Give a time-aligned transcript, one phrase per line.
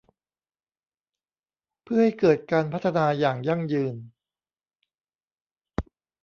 [1.83, 3.95] เพื่อให้เกิดการพัฒนาอย่างยั่งยืน